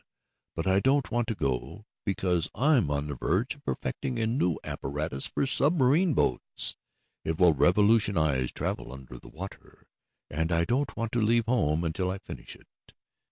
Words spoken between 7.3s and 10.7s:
will revolutionize travel under the water, and I